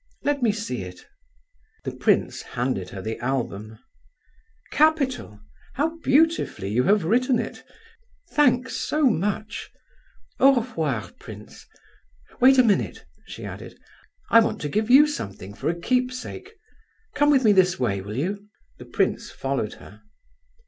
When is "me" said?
0.41-0.51, 17.43-17.51